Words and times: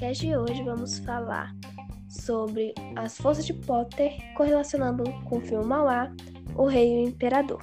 podcast 0.00 0.26
de 0.26 0.34
hoje 0.34 0.62
vamos 0.62 0.98
falar 1.00 1.54
sobre 2.08 2.72
as 2.96 3.18
forças 3.18 3.44
de 3.44 3.52
Potter 3.52 4.10
correlacionando 4.34 5.04
com 5.28 5.36
o 5.36 5.40
filme 5.42 5.62
Mauá, 5.62 6.10
O 6.56 6.64
Rei 6.64 6.94
e 6.94 7.04
o 7.04 7.08
Imperador. 7.08 7.62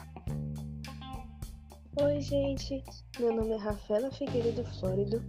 Oi, 2.00 2.22
gente. 2.22 2.84
Meu 3.20 3.36
nome 3.36 3.54
é 3.54 3.58
Rafaela 3.58 4.12
Figueiredo 4.12 4.64
Flórido. 4.66 5.24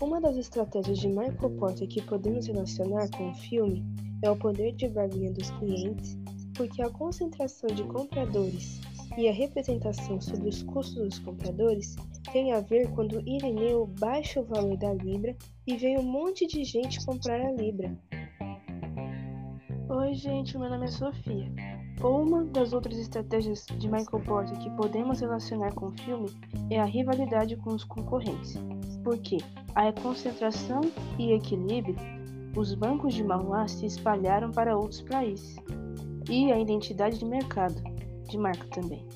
Uma 0.00 0.22
das 0.22 0.36
estratégias 0.36 1.00
de 1.00 1.08
Michael 1.08 1.54
Potter 1.58 1.86
que 1.86 2.00
podemos 2.00 2.46
relacionar 2.46 3.10
com 3.10 3.28
o 3.28 3.34
filme 3.34 3.84
é 4.22 4.30
o 4.30 4.36
poder 4.36 4.72
de 4.72 4.88
barganha 4.88 5.32
dos 5.32 5.50
clientes, 5.50 6.16
porque 6.54 6.80
a 6.80 6.88
concentração 6.88 7.68
de 7.68 7.84
compradores 7.84 8.80
e 9.16 9.28
a 9.28 9.32
representação 9.32 10.20
sobre 10.20 10.48
os 10.48 10.62
custos 10.62 10.96
dos 10.96 11.18
compradores 11.20 11.94
tem 12.32 12.52
a 12.52 12.60
ver 12.60 12.90
quando 12.90 13.20
Irineu 13.20 13.86
baixa 13.98 14.40
o 14.40 14.44
valor 14.44 14.76
da 14.76 14.92
Libra 14.92 15.36
e 15.66 15.76
vem 15.76 15.98
um 15.98 16.02
monte 16.02 16.46
de 16.46 16.64
gente 16.64 17.04
comprar 17.04 17.40
a 17.40 17.52
Libra. 17.52 17.96
Oi, 19.88 20.14
gente, 20.14 20.58
meu 20.58 20.68
nome 20.68 20.86
é 20.86 20.88
Sofia. 20.88 21.52
Uma 22.02 22.44
das 22.44 22.72
outras 22.72 22.98
estratégias 22.98 23.64
de 23.78 23.86
Michael 23.86 24.24
Porter 24.24 24.58
que 24.58 24.70
podemos 24.70 25.20
relacionar 25.20 25.72
com 25.74 25.86
o 25.86 25.98
filme 25.98 26.28
é 26.68 26.80
a 26.80 26.84
rivalidade 26.84 27.56
com 27.56 27.70
os 27.70 27.84
concorrentes, 27.84 28.58
porque 29.04 29.38
a 29.74 29.92
concentração 29.92 30.80
e 31.18 31.32
equilíbrio, 31.32 31.96
os 32.56 32.74
bancos 32.74 33.14
de 33.14 33.22
Mauá 33.22 33.68
se 33.68 33.86
espalharam 33.86 34.50
para 34.50 34.76
outros 34.76 35.02
países, 35.02 35.56
e 36.28 36.50
a 36.52 36.58
identidade 36.58 37.18
de 37.18 37.24
mercado, 37.24 37.80
de 38.28 38.38
marca 38.38 38.66
também. 38.68 39.06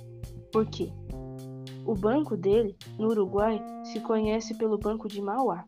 Por 0.52 0.66
quê? 0.66 0.92
O 1.84 1.94
banco 1.94 2.36
dele, 2.36 2.76
no 2.98 3.08
Uruguai, 3.08 3.62
se 3.84 4.00
conhece 4.00 4.54
pelo 4.54 4.78
Banco 4.78 5.08
de 5.08 5.20
Mauá. 5.20 5.64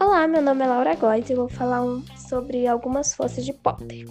Olá, 0.00 0.26
meu 0.26 0.42
nome 0.42 0.64
é 0.64 0.66
Laura 0.66 0.94
Góes 0.96 1.30
e 1.30 1.34
vou 1.34 1.48
falar 1.48 1.82
um 1.82 2.02
sobre 2.16 2.66
algumas 2.66 3.14
forças 3.14 3.44
de 3.44 3.52
Potter. 3.52 4.04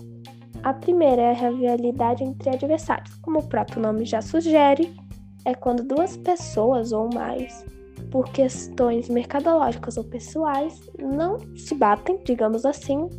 A 0.63 0.73
primeira 0.73 1.21
é 1.21 1.31
a 1.31 1.49
rivalidade 1.49 2.23
entre 2.23 2.49
adversários. 2.49 3.13
Como 3.15 3.39
o 3.39 3.47
próprio 3.47 3.81
nome 3.81 4.05
já 4.05 4.21
sugere, 4.21 4.95
é 5.43 5.53
quando 5.53 5.83
duas 5.83 6.15
pessoas 6.15 6.93
ou 6.93 7.13
mais, 7.13 7.65
por 8.09 8.29
questões 8.29 9.09
mercadológicas 9.09 9.97
ou 9.97 10.05
pessoais, 10.05 10.79
não 10.97 11.37
se 11.57 11.75
batem, 11.75 12.17
digamos 12.23 12.65
assim, 12.65 13.09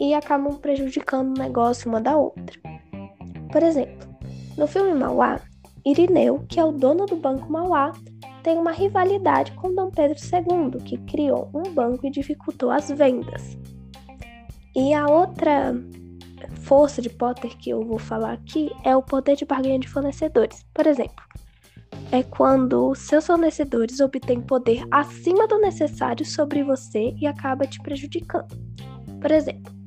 e 0.00 0.14
acabam 0.14 0.56
prejudicando 0.56 1.36
o 1.36 1.40
negócio 1.40 1.88
uma 1.88 2.00
da 2.00 2.16
outra. 2.16 2.58
Por 3.50 3.62
exemplo, 3.62 4.08
no 4.56 4.66
filme 4.66 4.94
Mauá, 4.94 5.40
Irineu, 5.84 6.44
que 6.48 6.60
é 6.60 6.64
o 6.64 6.72
dono 6.72 7.06
do 7.06 7.16
Banco 7.16 7.50
Mauá, 7.50 7.92
tem 8.42 8.58
uma 8.58 8.72
rivalidade 8.72 9.52
com 9.52 9.74
Dom 9.74 9.90
Pedro 9.90 10.18
II, 10.18 10.82
que 10.82 10.98
criou 10.98 11.50
um 11.54 11.72
banco 11.72 12.06
e 12.06 12.10
dificultou 12.10 12.70
as 12.70 12.88
vendas. 12.88 13.56
E 14.74 14.94
a 14.94 15.06
outra 15.06 15.74
força 16.62 17.00
de 17.02 17.10
Potter 17.10 17.56
que 17.56 17.70
eu 17.70 17.84
vou 17.84 17.98
falar 17.98 18.32
aqui 18.32 18.70
é 18.84 18.96
o 18.96 19.02
poder 19.02 19.36
de 19.36 19.44
barganha 19.44 19.78
de 19.78 19.88
fornecedores. 19.88 20.64
Por 20.72 20.86
exemplo, 20.86 21.24
é 22.10 22.22
quando 22.22 22.94
seus 22.94 23.26
fornecedores 23.26 24.00
obtêm 24.00 24.40
poder 24.40 24.84
acima 24.90 25.46
do 25.46 25.58
necessário 25.58 26.24
sobre 26.24 26.62
você 26.62 27.14
e 27.20 27.26
acaba 27.26 27.66
te 27.66 27.80
prejudicando. 27.82 28.56
Por 29.20 29.30
exemplo, 29.30 29.77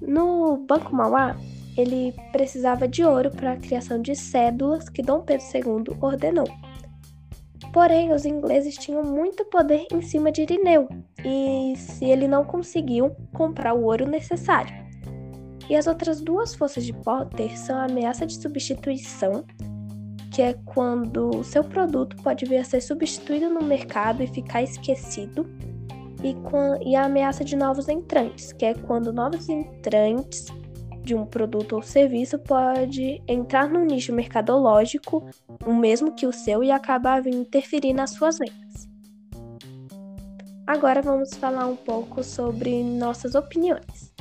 no 0.00 0.56
Banco 0.58 0.94
Mauá, 0.94 1.36
ele 1.76 2.14
precisava 2.32 2.88
de 2.88 3.04
ouro 3.04 3.30
para 3.30 3.52
a 3.52 3.56
criação 3.56 4.00
de 4.00 4.14
cédulas 4.14 4.88
que 4.88 5.02
Dom 5.02 5.20
Pedro 5.20 5.44
II 5.54 5.96
ordenou. 6.00 6.48
Porém, 7.72 8.12
os 8.12 8.24
ingleses 8.24 8.74
tinham 8.76 9.02
muito 9.02 9.44
poder 9.44 9.86
em 9.92 10.00
cima 10.00 10.32
de 10.32 10.42
Irineu, 10.42 10.88
e 11.22 11.74
se 11.76 12.04
ele 12.04 12.26
não 12.26 12.44
conseguiu 12.44 13.14
comprar 13.34 13.74
o 13.74 13.84
ouro 13.84 14.06
necessário. 14.06 14.74
E 15.68 15.76
as 15.76 15.86
outras 15.86 16.20
duas 16.20 16.54
forças 16.54 16.84
de 16.84 16.92
Potter 16.92 17.58
são 17.58 17.76
a 17.76 17.84
ameaça 17.84 18.24
de 18.24 18.40
substituição, 18.40 19.44
que 20.30 20.40
é 20.40 20.54
quando 20.64 21.42
seu 21.42 21.64
produto 21.64 22.16
pode 22.22 22.46
vir 22.46 22.58
a 22.58 22.64
ser 22.64 22.80
substituído 22.80 23.50
no 23.50 23.62
mercado 23.62 24.22
e 24.22 24.26
ficar 24.26 24.62
esquecido, 24.62 25.46
e, 26.22 26.96
a 26.96 27.04
ameaça 27.04 27.44
de 27.44 27.56
novos 27.56 27.88
entrantes, 27.88 28.52
que 28.52 28.64
é 28.64 28.74
quando 28.74 29.12
novos 29.12 29.48
entrantes 29.48 30.46
de 31.02 31.14
um 31.14 31.24
produto 31.24 31.76
ou 31.76 31.82
serviço 31.82 32.38
pode 32.38 33.22
entrar 33.28 33.68
no 33.68 33.84
nicho 33.84 34.12
mercadológico, 34.12 35.24
o 35.64 35.72
mesmo 35.72 36.12
que 36.14 36.26
o 36.26 36.32
seu, 36.32 36.64
e 36.64 36.70
acabar 36.70 37.22
vindo 37.22 37.36
interferir 37.36 37.92
nas 37.92 38.10
suas 38.10 38.38
vendas. 38.38 38.88
Agora 40.66 41.00
vamos 41.00 41.34
falar 41.34 41.66
um 41.68 41.76
pouco 41.76 42.24
sobre 42.24 42.82
nossas 42.82 43.36
opiniões. 43.36 44.12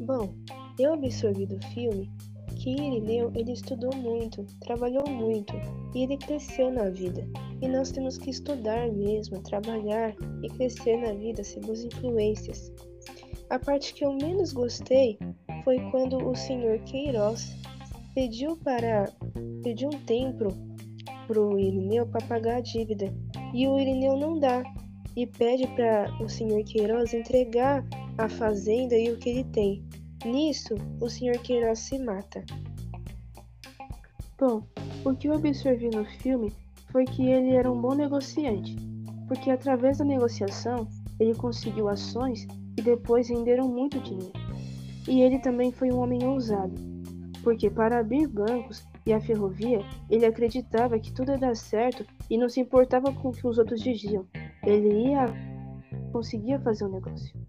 Bom, 0.00 0.34
eu 0.78 0.92
absorvi 0.92 1.46
do 1.46 1.58
filme 1.68 2.10
que 2.58 2.70
Irineu 2.70 3.30
ele 3.34 3.52
estudou 3.52 3.94
muito, 3.96 4.44
trabalhou 4.60 5.08
muito 5.08 5.54
e 5.94 6.02
ele 6.02 6.16
cresceu 6.16 6.70
na 6.70 6.90
vida. 6.90 7.26
E 7.62 7.68
nós 7.68 7.90
temos 7.90 8.18
que 8.18 8.30
estudar 8.30 8.90
mesmo, 8.92 9.40
trabalhar 9.42 10.14
e 10.42 10.48
crescer 10.48 10.96
na 10.98 11.12
vida 11.12 11.42
segundo 11.42 11.72
as 11.72 11.84
influências. 11.84 12.72
A 13.48 13.58
parte 13.58 13.94
que 13.94 14.04
eu 14.04 14.12
menos 14.12 14.52
gostei 14.52 15.18
foi 15.64 15.78
quando 15.90 16.18
o 16.28 16.34
senhor 16.34 16.78
Queiroz 16.80 17.56
pediu 18.14 18.56
para 18.56 19.10
pediu 19.62 19.88
um 19.88 20.00
tempo 20.04 20.48
pro 21.26 21.58
Irineu 21.58 22.06
para 22.06 22.26
pagar 22.26 22.56
a 22.56 22.60
dívida 22.60 23.12
e 23.54 23.66
o 23.68 23.78
Irineu 23.78 24.16
não 24.16 24.38
dá 24.38 24.62
e 25.16 25.26
pede 25.26 25.66
para 25.68 26.10
o 26.22 26.28
senhor 26.28 26.62
Queiroz 26.64 27.14
entregar 27.14 27.84
a 28.18 28.28
fazenda 28.28 28.96
e 28.96 29.10
o 29.10 29.18
que 29.18 29.30
ele 29.30 29.44
tem. 29.44 29.84
Nisso, 30.24 30.74
o 31.00 31.08
senhor 31.08 31.38
Queiroz 31.38 31.78
se 31.78 31.98
mata. 31.98 32.44
Bom, 34.38 34.62
o 35.04 35.14
que 35.14 35.28
eu 35.28 35.34
absorvi 35.34 35.88
no 35.90 36.04
filme 36.04 36.52
foi 36.90 37.04
que 37.04 37.26
ele 37.28 37.54
era 37.54 37.70
um 37.70 37.80
bom 37.80 37.94
negociante, 37.94 38.76
porque 39.26 39.50
através 39.50 39.98
da 39.98 40.04
negociação 40.04 40.88
ele 41.20 41.34
conseguiu 41.34 41.88
ações 41.88 42.46
e 42.76 42.82
depois 42.82 43.28
renderam 43.28 43.68
muito 43.68 44.00
dinheiro. 44.00 44.32
E 45.06 45.22
ele 45.22 45.38
também 45.38 45.70
foi 45.70 45.90
um 45.90 46.00
homem 46.00 46.24
ousado, 46.24 46.74
porque 47.42 47.70
para 47.70 48.00
abrir 48.00 48.26
bancos 48.26 48.84
e 49.06 49.12
a 49.12 49.20
ferrovia, 49.20 49.80
ele 50.10 50.26
acreditava 50.26 50.98
que 50.98 51.12
tudo 51.12 51.32
ia 51.32 51.38
dar 51.38 51.56
certo 51.56 52.04
e 52.28 52.36
não 52.36 52.48
se 52.48 52.60
importava 52.60 53.12
com 53.12 53.28
o 53.28 53.32
que 53.32 53.46
os 53.46 53.56
outros 53.56 53.80
diziam. 53.80 54.26
Ele 54.64 55.10
ia 55.10 55.26
conseguia 56.12 56.58
fazer 56.60 56.84
o 56.84 56.88
um 56.88 56.92
negócio. 56.92 57.47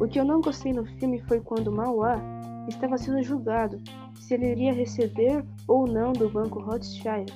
O 0.00 0.08
que 0.08 0.18
eu 0.18 0.24
não 0.24 0.40
gostei 0.40 0.72
no 0.72 0.84
filme 0.84 1.20
foi 1.20 1.40
quando 1.40 1.72
Mauá 1.72 2.20
estava 2.68 2.98
sendo 2.98 3.22
julgado 3.22 3.80
se 4.14 4.34
ele 4.34 4.50
iria 4.50 4.72
receber 4.72 5.44
ou 5.68 5.86
não 5.86 6.12
do 6.12 6.28
banco 6.28 6.60
Rothschild. 6.60 7.32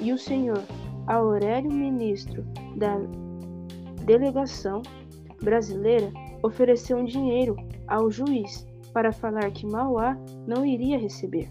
E 0.00 0.12
o 0.12 0.18
senhor 0.18 0.62
Aurélio, 1.06 1.70
ministro 1.70 2.44
da 2.76 2.96
delegação, 4.04 4.82
brasileira 5.42 6.12
ofereceu 6.42 6.98
um 6.98 7.04
dinheiro 7.04 7.56
ao 7.86 8.10
juiz 8.10 8.66
para 8.92 9.12
falar 9.12 9.50
que 9.50 9.66
Mauá 9.66 10.16
não 10.46 10.64
iria 10.64 10.98
receber. 10.98 11.50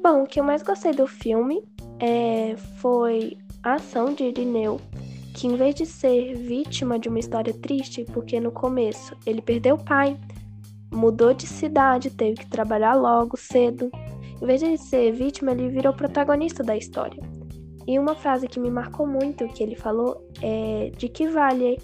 Bom, 0.00 0.22
o 0.22 0.26
que 0.26 0.40
eu 0.40 0.44
mais 0.44 0.62
gostei 0.62 0.92
do 0.92 1.06
filme 1.06 1.62
é, 1.98 2.56
foi 2.56 3.36
a 3.62 3.74
ação 3.74 4.14
de 4.14 4.24
Irineu, 4.24 4.80
que 5.38 5.46
em 5.46 5.54
vez 5.54 5.72
de 5.72 5.86
ser 5.86 6.34
vítima 6.34 6.98
de 6.98 7.08
uma 7.08 7.20
história 7.20 7.54
triste, 7.54 8.04
porque 8.12 8.40
no 8.40 8.50
começo 8.50 9.16
ele 9.24 9.40
perdeu 9.40 9.76
o 9.76 9.84
pai, 9.84 10.18
mudou 10.92 11.32
de 11.32 11.46
cidade, 11.46 12.10
teve 12.10 12.38
que 12.38 12.46
trabalhar 12.50 12.94
logo, 12.94 13.36
cedo, 13.36 13.88
em 14.42 14.44
vez 14.44 14.60
de 14.60 14.76
ser 14.76 15.12
vítima, 15.12 15.52
ele 15.52 15.68
virou 15.68 15.92
protagonista 15.92 16.64
da 16.64 16.76
história. 16.76 17.22
E 17.86 17.96
uma 18.00 18.16
frase 18.16 18.48
que 18.48 18.58
me 18.58 18.68
marcou 18.68 19.06
muito 19.06 19.46
que 19.46 19.62
ele 19.62 19.76
falou 19.76 20.28
é 20.42 20.90
de 20.96 21.08
que 21.08 21.28
vale 21.28 21.78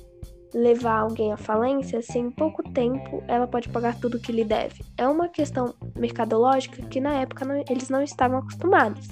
levar 0.53 0.99
alguém 0.99 1.33
à 1.33 1.37
falência 1.37 2.03
se 2.03 2.19
em 2.19 2.33
pouco 2.33 2.61
tempo 2.73 3.23
ela 3.29 3.47
pode 3.47 3.69
pagar 3.69 3.97
tudo 4.01 4.19
que 4.19 4.33
lhe 4.33 4.45
deve. 4.45 4.83
É 4.99 5.07
uma 5.07 5.29
questão 5.29 5.73
mercadológica 5.97 6.83
que 6.89 7.01
na 7.01 7.21
época 7.21 7.45
não, 7.45 7.63
eles 7.71 7.89
não 7.89 8.03
estavam 8.03 8.39
acostumados. 8.39 9.07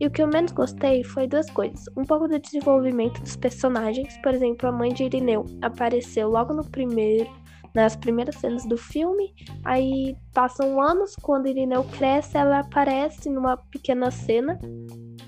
E 0.00 0.06
o 0.06 0.10
que 0.10 0.22
eu 0.22 0.26
menos 0.26 0.52
gostei 0.52 1.04
foi 1.04 1.26
duas 1.26 1.48
coisas. 1.50 1.84
Um 1.96 2.04
pouco 2.04 2.28
do 2.28 2.38
desenvolvimento 2.38 3.20
dos 3.20 3.36
personagens, 3.36 4.16
por 4.18 4.34
exemplo, 4.34 4.68
a 4.68 4.72
mãe 4.72 4.92
de 4.92 5.04
Irineu 5.04 5.46
apareceu 5.60 6.28
logo 6.28 6.52
no 6.52 6.64
primeiro, 6.64 7.30
nas 7.74 7.94
primeiras 7.96 8.36
cenas 8.36 8.66
do 8.66 8.76
filme. 8.76 9.34
Aí 9.64 10.16
passam 10.34 10.80
anos, 10.80 11.14
quando 11.22 11.48
Irineu 11.48 11.84
cresce, 11.84 12.36
ela 12.36 12.60
aparece 12.60 13.30
numa 13.30 13.56
pequena 13.56 14.10
cena 14.10 14.58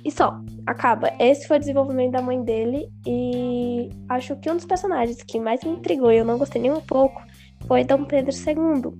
e 0.04 0.10
só, 0.10 0.38
acaba. 0.66 1.10
Esse 1.18 1.48
foi 1.48 1.56
o 1.56 1.60
desenvolvimento 1.60 2.12
da 2.12 2.20
mãe 2.20 2.42
dele. 2.42 2.88
E 3.06 3.88
acho 4.08 4.36
que 4.36 4.50
um 4.50 4.56
dos 4.56 4.66
personagens 4.66 5.22
que 5.22 5.40
mais 5.40 5.64
me 5.64 5.70
intrigou 5.70 6.12
e 6.12 6.18
eu 6.18 6.24
não 6.24 6.38
gostei 6.38 6.60
nem 6.60 6.72
um 6.72 6.80
pouco 6.80 7.22
foi 7.66 7.84
Dom 7.84 8.04
Pedro 8.04 8.30
II. 8.30 8.92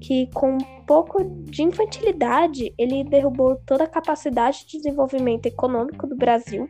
Que 0.00 0.28
com 0.34 0.52
um 0.52 0.84
pouco 0.86 1.24
de 1.24 1.62
infantilidade, 1.62 2.72
ele 2.78 3.02
derrubou 3.04 3.56
toda 3.66 3.84
a 3.84 3.88
capacidade 3.88 4.66
de 4.66 4.76
desenvolvimento 4.78 5.46
econômico 5.46 6.06
do 6.06 6.16
Brasil, 6.16 6.68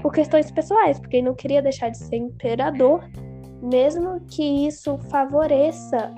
por 0.00 0.12
questões 0.12 0.50
pessoais, 0.50 0.98
porque 0.98 1.16
ele 1.16 1.26
não 1.26 1.34
queria 1.34 1.60
deixar 1.60 1.90
de 1.90 1.98
ser 1.98 2.16
imperador, 2.16 3.02
mesmo 3.62 4.20
que 4.30 4.66
isso 4.66 4.96
favoreça 5.10 6.14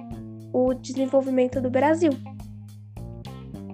o 0.52 0.74
desenvolvimento 0.74 1.60
do 1.60 1.70
Brasil. 1.70 2.12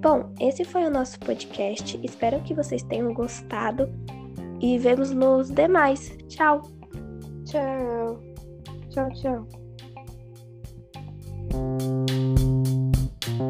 Bom, 0.01 0.33
esse 0.39 0.65
foi 0.65 0.85
o 0.85 0.91
nosso 0.91 1.19
podcast. 1.19 1.99
Espero 2.03 2.41
que 2.43 2.55
vocês 2.55 2.83
tenham 2.83 3.13
gostado 3.13 3.89
e 4.61 4.79
vemos 4.79 5.11
nos 5.11 5.51
demais. 5.51 6.17
Tchau. 6.29 6.63
Tchau. 7.45 8.21
Tchau, 8.91 9.11
tchau. 9.11 9.66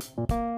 Thank 0.00 0.31
you. 0.31 0.55